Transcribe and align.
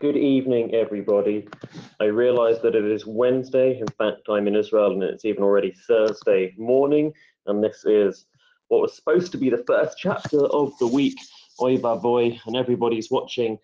Good 0.00 0.16
evening, 0.16 0.74
everybody. 0.74 1.46
I 2.00 2.06
realize 2.06 2.60
that 2.62 2.74
it 2.74 2.84
is 2.84 3.06
Wednesday. 3.06 3.78
In 3.78 3.86
fact, 3.86 4.22
I'm 4.28 4.48
in 4.48 4.56
Israel 4.56 4.90
and 4.90 5.04
it's 5.04 5.24
even 5.24 5.44
already 5.44 5.72
Thursday 5.86 6.52
morning. 6.58 7.12
And 7.46 7.62
this 7.62 7.84
is 7.84 8.26
what 8.68 8.80
was 8.80 8.96
supposed 8.96 9.30
to 9.30 9.38
be 9.38 9.50
the 9.50 9.62
first 9.68 9.96
chapter 9.96 10.46
of 10.46 10.76
the 10.80 10.86
week, 10.88 11.16
Oy 11.62 11.78
Boy, 11.78 12.40
and 12.44 12.56
everybody's 12.56 13.08
watching 13.12 13.56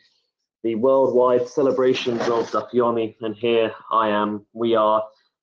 the 0.63 0.77
worldwide 0.77 1.49
celebrations 1.49 2.21
of 2.23 2.49
Daf 2.53 2.71
Yomi. 2.71 3.17
And 3.23 3.35
here 3.35 3.75
I 3.91 4.11
am. 4.11 4.47
We 4.53 4.77
are 4.77 5.03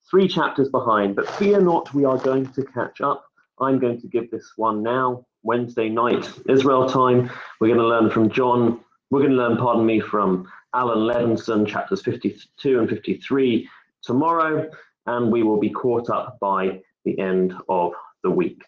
three 0.10 0.30
chapters 0.30 0.70
behind, 0.70 1.18
but 1.18 1.30
fear 1.32 1.60
not, 1.60 1.94
we 1.94 2.06
are 2.06 2.18
going 2.18 2.48
to 2.54 2.64
catch 2.64 3.02
up. 3.02 3.26
I'm 3.60 3.78
going 3.78 4.00
to 4.00 4.08
give 4.08 4.32
this 4.32 4.54
one 4.56 4.84
now, 4.84 5.26
Wednesday 5.44 5.90
night, 5.90 6.32
Israel 6.48 6.88
time. 6.88 7.30
We're 7.60 7.75
going 7.75 7.79
to 7.79 7.88
learn 7.88 8.10
from 8.10 8.29
John 8.29 8.79
we're 9.10 9.21
going 9.21 9.32
to 9.32 9.38
learn, 9.38 9.57
pardon 9.57 9.86
me, 9.86 10.00
from 10.00 10.47
Alan 10.74 11.00
Levinson, 11.00 11.68
chapters 11.68 12.02
52 12.02 12.79
and 12.79 12.89
53 12.89 13.70
tomorrow, 14.02 14.70
and 15.06 15.32
we 15.32 15.43
will 15.43 15.60
be 15.60 15.70
caught 15.70 16.10
up 16.10 16.38
by 16.39 16.82
the 17.06 17.18
end 17.20 17.54
of 17.70 17.93
the 18.24 18.30
week. 18.30 18.64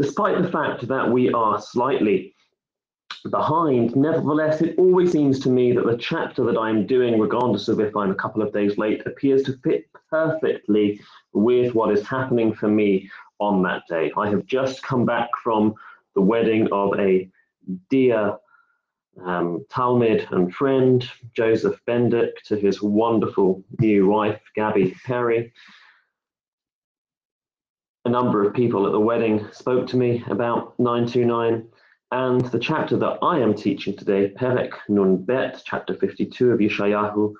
Despite 0.00 0.40
the 0.42 0.50
fact 0.50 0.88
that 0.88 1.10
we 1.10 1.32
are 1.32 1.60
slightly 1.60 2.34
behind, 3.30 3.94
nevertheless, 3.94 4.62
it 4.62 4.76
always 4.78 5.12
seems 5.12 5.38
to 5.40 5.50
me 5.50 5.72
that 5.72 5.86
the 5.86 5.98
chapter 5.98 6.42
that 6.44 6.58
I'm 6.58 6.86
doing, 6.86 7.20
regardless 7.20 7.68
of 7.68 7.78
if 7.78 7.94
I'm 7.94 8.10
a 8.10 8.16
couple 8.16 8.42
of 8.42 8.52
days 8.52 8.78
late, 8.78 9.06
appears 9.06 9.42
to 9.44 9.58
fit 9.58 9.86
perfectly 10.10 11.00
with 11.32 11.74
what 11.74 11.92
is 11.92 12.06
happening 12.06 12.54
for 12.54 12.68
me 12.68 13.10
on 13.38 13.62
that 13.62 13.82
day. 13.88 14.10
I 14.16 14.30
have 14.30 14.46
just 14.46 14.82
come 14.82 15.04
back 15.04 15.28
from 15.42 15.74
the 16.14 16.22
wedding 16.22 16.68
of 16.72 16.98
a 16.98 17.28
dear 17.90 18.38
um, 19.24 19.64
talmid 19.70 20.30
and 20.32 20.54
friend 20.54 21.08
Joseph 21.34 21.80
Bendick 21.86 22.32
to 22.46 22.56
his 22.56 22.82
wonderful 22.82 23.62
new 23.78 24.06
wife 24.06 24.40
Gabby 24.54 24.94
Perry. 25.04 25.52
A 28.04 28.08
number 28.08 28.44
of 28.44 28.54
people 28.54 28.86
at 28.86 28.92
the 28.92 29.00
wedding 29.00 29.46
spoke 29.52 29.86
to 29.88 29.96
me 29.96 30.24
about 30.28 30.78
929 30.78 31.68
and 32.10 32.44
the 32.46 32.58
chapter 32.58 32.96
that 32.98 33.18
I 33.22 33.38
am 33.38 33.54
teaching 33.54 33.96
today, 33.96 34.34
Perek 34.36 34.72
Nun 34.88 35.16
Bet, 35.16 35.62
chapter 35.64 35.94
52 35.94 36.50
of 36.50 36.58
Yeshayahu, 36.58 37.32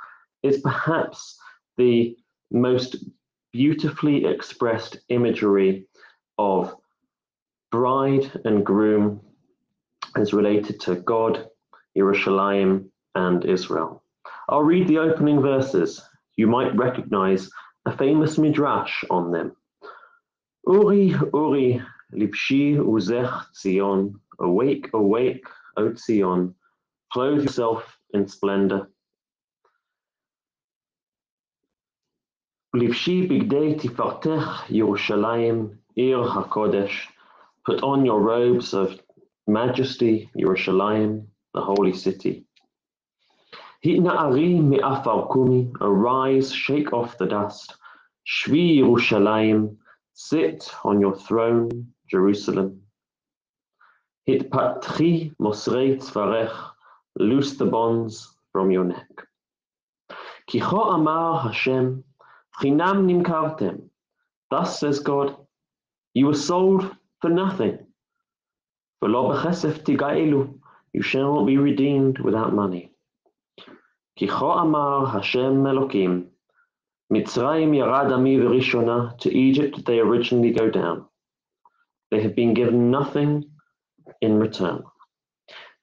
is 0.43 0.63
perhaps 0.63 1.39
the 1.77 2.17
most 2.51 2.97
beautifully 3.53 4.25
expressed 4.25 4.99
imagery 5.11 5.87
of 6.39 6.75
bride 7.71 8.33
and 8.45 8.65
groom 8.65 9.21
as 10.17 10.33
related 10.33 10.81
to 10.81 10.97
God 10.97 11.49
Yerushalayim, 11.97 12.89
and 13.15 13.45
Israel. 13.45 14.03
I'll 14.49 14.63
read 14.63 14.89
the 14.89 14.99
opening 14.99 15.41
verses. 15.41 16.01
You 16.37 16.47
might 16.47 16.75
recognize 16.77 17.51
a 17.85 17.97
famous 17.97 18.39
midrash 18.39 19.05
on 19.11 19.31
them. 19.33 19.57
Uri, 20.67 21.15
Uri, 21.35 21.83
Livshi 22.15 22.77
Uzech 22.77 23.45
Zion, 23.55 24.21
awake, 24.39 24.89
awake, 24.95 25.45
O 25.77 25.95
Zion, 25.95 26.55
clothe 27.13 27.43
yourself 27.43 27.99
in 28.15 28.29
splendor. 28.29 28.89
Livshi 32.75 33.29
bigdei 33.29 33.79
tifartech 33.79 34.67
Yerushalayim, 34.69 35.77
Ir 35.97 36.17
HaKodesh, 36.17 37.07
put 37.67 37.83
on 37.83 38.05
your 38.05 38.21
robes 38.21 38.73
of 38.73 38.99
majesty, 39.47 40.31
Yerushalayim, 40.37 41.27
the 41.55 41.61
holy 41.61 41.93
city. 41.93 42.45
Hitna'ari 43.85 44.63
mi'afar 44.63 45.29
kumi, 45.33 45.73
arise, 45.81 46.53
shake 46.53 46.93
off 46.93 47.19
the 47.19 47.27
dust. 47.27 47.75
Shvi 48.27 48.79
Yerushalayim, 48.79 49.77
sit 50.15 50.71
on 50.85 51.01
your 51.01 51.17
throne, 51.17 51.89
Jerusalem. 52.09 52.83
Hitpatchi 54.29 55.35
mosrei 55.41 55.99
tzvarech, 55.99 56.57
loose 57.17 57.57
the 57.57 57.67
bonds 57.67 58.37
from 58.53 58.71
your 58.71 58.85
neck. 58.85 59.09
Kicho 60.49 60.95
amar 60.95 61.41
Hashem, 61.41 62.05
chinam 62.61 63.07
nimkartem. 63.07 63.89
Thus 64.51 64.79
says 64.79 65.01
God, 65.01 65.37
you 66.15 66.27
were 66.27 66.35
sold 66.35 66.95
for 67.21 67.31
nothing. 67.31 67.79
V'lo 69.03 69.35
b'chesef 69.35 69.83
tigailu, 69.83 70.61
you 70.93 71.03
shall 71.03 71.35
not 71.35 71.47
be 71.47 71.57
redeemed 71.57 72.19
without 72.19 72.53
money. 72.53 72.91
Kicho 74.19 74.61
amar 74.61 75.07
Hashem 75.07 75.65
Elokim. 75.65 76.27
Mitzrayim 77.13 77.73
yarad 77.75 78.13
ami 78.13 78.37
v'rishona. 78.37 79.19
To 79.21 79.35
Egypt 79.35 79.87
they 79.87 80.01
originally 80.01 80.51
go 80.51 80.69
down. 80.71 81.07
They 82.11 82.21
have 82.23 82.37
been 82.37 82.53
given 82.53 82.91
nothing 82.91 83.45
in 84.21 84.39
return. 84.39 84.83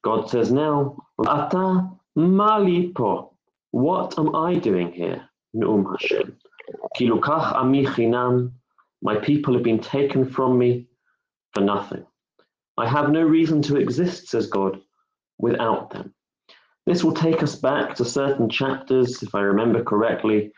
God 0.03 0.29
says 0.29 0.51
now, 0.51 0.97
Ata 1.25 1.89
mali 2.15 2.91
po. 2.95 3.33
What 3.71 4.17
am 4.19 4.35
I 4.35 4.55
doing 4.55 4.91
here? 4.91 5.27
Nu'um 5.55 5.85
Hashem. 5.89 6.37
Kilukach 6.97 7.53
ami 7.55 7.85
chinam. 7.85 8.51
My 9.01 9.15
people 9.15 9.55
have 9.55 9.63
been 9.63 9.79
taken 9.79 10.29
from 10.29 10.59
me 10.59 10.87
for 11.53 11.61
nothing. 11.61 12.05
I 12.77 12.87
have 12.87 13.09
no 13.09 13.23
reason 13.23 13.61
to 13.63 13.77
exist, 13.77 14.27
says 14.27 14.47
God 14.47 14.79
without 15.39 15.89
them. 15.89 16.13
This 16.85 17.03
will 17.03 17.13
take 17.13 17.41
us 17.41 17.55
back 17.55 17.95
to 17.95 18.05
certain 18.05 18.49
chapters, 18.49 19.23
if 19.23 19.33
I 19.33 19.41
remember 19.41 19.83
correctly, 19.83 20.51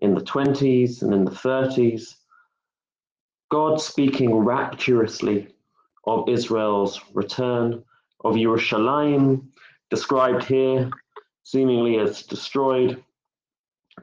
in 0.00 0.14
the 0.14 0.20
20s 0.22 1.02
and 1.02 1.12
in 1.12 1.24
the 1.24 1.30
30s. 1.30 2.14
God 3.50 3.80
speaking 3.80 4.34
rapturously 4.34 5.48
of 6.06 6.28
Israel's 6.28 7.00
return, 7.12 7.84
of 8.24 8.34
Yerushalayim, 8.34 9.48
described 9.90 10.44
here 10.44 10.90
seemingly 11.42 11.98
as 11.98 12.22
destroyed, 12.22 13.02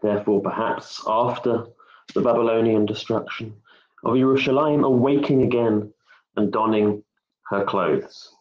therefore 0.01 0.41
perhaps 0.41 1.01
after 1.07 1.65
the 2.13 2.21
Babylonian 2.21 2.85
destruction, 2.85 3.55
of 4.03 4.13
Yerushalayim 4.15 4.85
awaking 4.85 5.43
again 5.43 5.93
and 6.35 6.51
donning 6.51 7.03
her 7.49 7.63
clothes. 7.63 8.33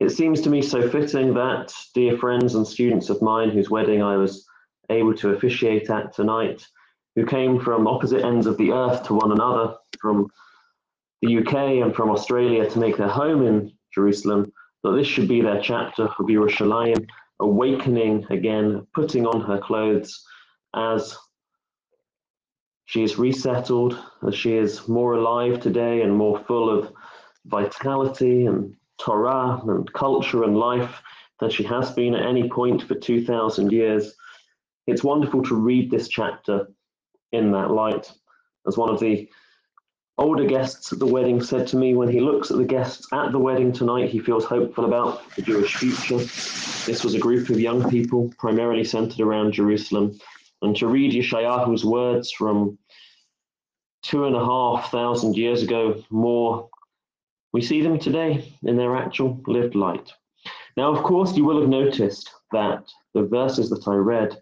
It 0.00 0.10
seems 0.10 0.40
to 0.42 0.50
me 0.50 0.62
so 0.62 0.88
fitting 0.88 1.34
that 1.34 1.72
dear 1.92 2.16
friends 2.18 2.54
and 2.54 2.66
students 2.66 3.10
of 3.10 3.20
mine 3.20 3.50
whose 3.50 3.68
wedding 3.68 4.00
I 4.00 4.16
was 4.16 4.46
able 4.90 5.14
to 5.16 5.30
officiate 5.30 5.90
at 5.90 6.12
tonight, 6.14 6.64
who 7.16 7.26
came 7.26 7.60
from 7.60 7.88
opposite 7.88 8.24
ends 8.24 8.46
of 8.46 8.56
the 8.58 8.70
earth 8.70 9.02
to 9.04 9.14
one 9.14 9.32
another, 9.32 9.74
from 10.00 10.28
the 11.20 11.38
UK 11.38 11.82
and 11.82 11.94
from 11.94 12.10
Australia 12.10 12.70
to 12.70 12.78
make 12.78 12.96
their 12.96 13.08
home 13.08 13.44
in 13.44 13.72
Jerusalem, 13.92 14.52
that 14.84 14.92
this 14.92 15.08
should 15.08 15.26
be 15.26 15.40
their 15.40 15.60
chapter 15.60 16.04
of 16.04 16.26
Yerushalayim, 16.26 17.04
awakening 17.40 18.24
again, 18.30 18.86
putting 18.94 19.26
on 19.26 19.40
her 19.40 19.58
clothes 19.58 20.24
as 20.74 21.16
she 22.84 23.02
is 23.02 23.18
resettled, 23.18 23.98
as 24.26 24.34
she 24.34 24.56
is 24.56 24.86
more 24.86 25.14
alive 25.14 25.60
today 25.60 26.02
and 26.02 26.14
more 26.14 26.38
full 26.44 26.70
of 26.70 26.92
vitality 27.44 28.46
and 28.46 28.74
Torah 28.98 29.60
and 29.66 29.92
culture 29.92 30.44
and 30.44 30.56
life 30.56 31.02
than 31.40 31.50
she 31.50 31.62
has 31.64 31.90
been 31.92 32.14
at 32.14 32.26
any 32.26 32.48
point 32.48 32.82
for 32.82 32.94
2,000 32.94 33.72
years. 33.72 34.14
It's 34.86 35.04
wonderful 35.04 35.42
to 35.44 35.54
read 35.54 35.90
this 35.90 36.08
chapter 36.08 36.68
in 37.32 37.52
that 37.52 37.70
light. 37.70 38.10
As 38.66 38.76
one 38.76 38.90
of 38.90 39.00
the 39.00 39.28
older 40.18 40.46
guests 40.46 40.92
at 40.92 40.98
the 40.98 41.06
wedding 41.06 41.40
said 41.40 41.66
to 41.68 41.76
me, 41.76 41.94
when 41.94 42.08
he 42.08 42.20
looks 42.20 42.50
at 42.50 42.56
the 42.56 42.64
guests 42.64 43.06
at 43.12 43.30
the 43.30 43.38
wedding 43.38 43.72
tonight, 43.72 44.10
he 44.10 44.18
feels 44.18 44.44
hopeful 44.44 44.84
about 44.84 45.30
the 45.36 45.42
Jewish 45.42 45.76
future. 45.76 46.18
This 46.18 47.04
was 47.04 47.14
a 47.14 47.20
group 47.20 47.50
of 47.50 47.60
young 47.60 47.88
people, 47.88 48.32
primarily 48.38 48.84
centered 48.84 49.20
around 49.20 49.52
Jerusalem. 49.52 50.18
And 50.62 50.74
to 50.76 50.88
read 50.88 51.12
Yeshayahu's 51.12 51.84
words 51.84 52.32
from 52.32 52.78
two 54.02 54.24
and 54.24 54.34
a 54.34 54.44
half 54.44 54.90
thousand 54.90 55.36
years 55.36 55.62
ago, 55.62 56.02
more 56.10 56.68
we 57.52 57.62
see 57.62 57.82
them 57.82 57.98
today 57.98 58.52
in 58.62 58.76
their 58.76 58.96
actual 58.96 59.40
lived 59.46 59.74
light. 59.74 60.12
Now, 60.76 60.94
of 60.94 61.02
course, 61.02 61.36
you 61.36 61.44
will 61.44 61.60
have 61.60 61.70
noticed 61.70 62.30
that 62.52 62.84
the 63.14 63.22
verses 63.22 63.70
that 63.70 63.86
I 63.88 63.94
read 63.94 64.40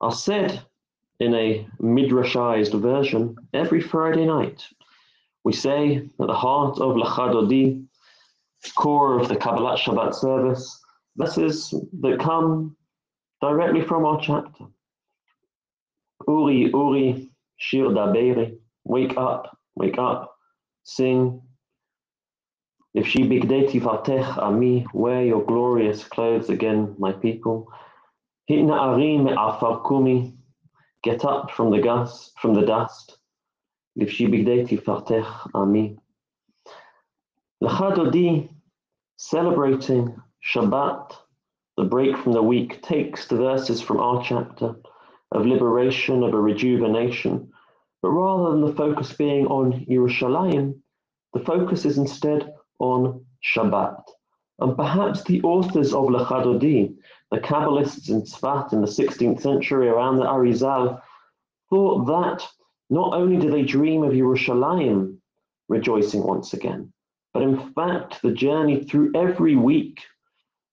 are 0.00 0.12
said 0.12 0.62
in 1.20 1.34
a 1.34 1.66
midrashized 1.80 2.80
version 2.80 3.36
every 3.52 3.80
Friday 3.80 4.24
night. 4.24 4.64
We 5.44 5.52
say 5.52 5.96
at 5.96 6.26
the 6.26 6.34
heart 6.34 6.78
of 6.80 6.96
Lecha 6.96 7.32
Dodi, 7.32 7.84
core 8.76 9.20
of 9.20 9.28
the 9.28 9.36
Kabbalat 9.36 9.78
Shabbat 9.78 10.14
service, 10.14 10.80
verses 11.16 11.74
that 12.00 12.20
come 12.20 12.76
directly 13.40 13.82
from 13.82 14.04
our 14.04 14.20
chapter. 14.20 14.64
Uri, 16.26 16.70
Uri, 16.72 17.30
Shir 17.56 17.86
Daberi, 17.86 18.58
wake 18.84 19.16
up, 19.16 19.58
wake 19.74 19.98
up, 19.98 20.36
sing, 20.84 21.40
if 22.94 23.06
she 23.06 23.20
bigdei 23.20 23.68
tifatech 23.68 24.38
ami, 24.38 24.86
wear 24.94 25.22
your 25.22 25.44
glorious 25.44 26.04
clothes 26.04 26.48
again, 26.48 26.94
my 26.98 27.12
people. 27.12 27.70
Hitna'ari 28.50 29.22
me'afar 29.22 29.82
kumi, 29.86 30.34
get 31.02 31.24
up 31.24 31.50
from 31.50 31.70
the 31.70 31.80
gus, 31.80 32.32
from 32.40 32.54
the 32.54 32.64
dust. 32.64 33.18
Livshi 33.98 34.26
bigdei 34.26 34.66
tifartech 34.66 35.50
ami. 35.54 35.98
Lecha 37.62 37.94
Dodi, 37.94 38.48
celebrating 39.16 40.14
Shabbat, 40.44 41.12
the 41.76 41.84
break 41.84 42.16
from 42.16 42.32
the 42.32 42.42
week, 42.42 42.82
takes 42.82 43.26
the 43.26 43.36
verses 43.36 43.82
from 43.82 44.00
our 44.00 44.22
chapter 44.24 44.76
of 45.32 45.44
liberation, 45.44 46.22
of 46.22 46.32
a 46.32 46.40
rejuvenation, 46.40 47.50
but 48.00 48.10
rather 48.10 48.52
than 48.52 48.62
the 48.64 48.72
focus 48.72 49.12
being 49.12 49.46
on 49.46 49.84
Yerushalayim, 49.86 50.74
the 51.34 51.40
focus 51.40 51.84
is 51.84 51.98
instead 51.98 52.54
on 52.78 53.24
Shabbat. 53.44 54.02
And 54.60 54.76
perhaps 54.76 55.22
the 55.22 55.40
authors 55.42 55.92
of 55.92 56.06
Lecha 56.06 56.44
Dodi, 56.44 56.94
the 57.30 57.38
Kabbalists 57.38 58.08
in 58.08 58.22
Tzfat 58.22 58.72
in 58.72 58.80
the 58.80 58.86
16th 58.86 59.40
century 59.40 59.88
around 59.88 60.16
the 60.16 60.24
Arizal, 60.24 61.00
thought 61.70 62.04
that 62.06 62.46
not 62.90 63.14
only 63.14 63.36
do 63.36 63.50
they 63.50 63.62
dream 63.62 64.02
of 64.02 64.12
Yerushalayim 64.12 65.18
rejoicing 65.68 66.24
once 66.24 66.54
again, 66.54 66.92
but 67.34 67.42
in 67.42 67.72
fact, 67.72 68.20
the 68.22 68.32
journey 68.32 68.82
through 68.84 69.12
every 69.14 69.54
week, 69.54 70.00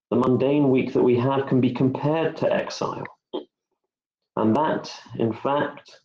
the 0.10 0.16
mundane 0.16 0.70
week 0.70 0.94
that 0.94 1.04
we 1.04 1.18
have, 1.18 1.48
can 1.48 1.62
be 1.62 1.74
compared 1.74 2.38
to 2.38 2.52
exile. 2.52 3.06
And 4.38 4.56
that, 4.56 4.92
in 5.18 5.34
fact, 5.34 6.00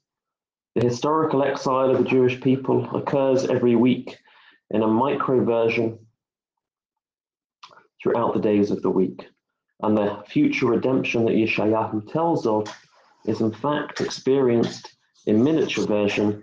the 0.74 0.84
historical 0.84 1.42
exile 1.42 1.90
of 1.90 1.98
the 1.98 2.08
Jewish 2.08 2.40
people 2.40 2.94
occurs 2.94 3.48
every 3.48 3.76
week 3.76 4.18
in 4.70 4.82
a 4.82 4.86
micro 4.86 5.44
version 5.44 5.98
throughout 8.02 8.34
the 8.34 8.40
days 8.40 8.70
of 8.70 8.82
the 8.82 8.90
week. 8.90 9.26
And 9.82 9.96
the 9.96 10.22
future 10.28 10.66
redemption 10.66 11.24
that 11.24 11.34
Yeshayahu 11.34 12.12
tells 12.12 12.46
of 12.46 12.68
is 13.26 13.40
in 13.40 13.52
fact 13.52 14.00
experienced 14.00 14.94
in 15.26 15.42
miniature 15.42 15.86
version 15.86 16.42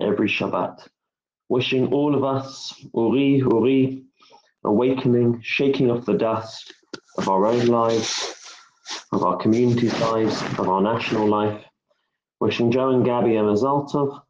every 0.00 0.28
Shabbat. 0.28 0.86
Wishing 1.48 1.92
all 1.92 2.14
of 2.14 2.24
us, 2.24 2.74
Uri, 2.94 3.36
Uri, 3.36 4.04
awakening, 4.64 5.40
shaking 5.42 5.90
off 5.90 6.04
the 6.04 6.14
dust 6.14 6.74
of 7.18 7.28
our 7.28 7.46
own 7.46 7.66
lives, 7.66 8.34
of 9.12 9.22
our 9.22 9.36
community's 9.36 9.98
lives, 10.00 10.42
of 10.58 10.68
our 10.68 10.80
national 10.80 11.28
life. 11.28 11.62
Wishing 12.40 12.70
Joe 12.70 12.90
and 12.90 13.04
Gabby 13.04 13.36
a 13.36 13.42
Mazal 13.42 13.90
Tov, 13.90 14.20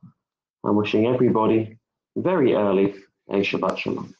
and 0.62 0.76
wishing 0.76 1.06
everybody 1.06 1.78
very 2.16 2.54
early 2.54 2.94
a 3.28 3.34
Shabbat 3.43 3.78
Shalom. 3.78 4.15